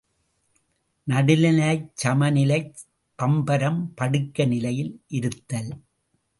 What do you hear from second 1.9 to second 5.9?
சமநிலை பம்பரம் படுக்கை நிலையில் இருத்தல்.